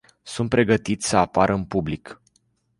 [0.23, 2.21] Sunt pregătiți să apară în public.